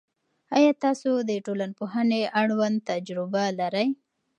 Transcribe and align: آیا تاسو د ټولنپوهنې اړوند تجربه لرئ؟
آیا 0.55 0.71
تاسو 0.83 1.09
د 1.29 1.31
ټولنپوهنې 1.45 2.21
اړوند 2.41 2.77
تجربه 2.89 3.43
لرئ؟ 3.59 3.87